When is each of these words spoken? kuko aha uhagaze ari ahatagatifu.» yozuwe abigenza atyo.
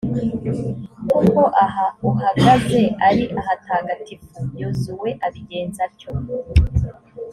kuko 1.11 1.41
aha 1.63 1.85
uhagaze 2.09 2.83
ari 3.07 3.23
ahatagatifu.» 3.39 4.37
yozuwe 4.59 5.09
abigenza 5.25 5.81
atyo. 5.87 6.11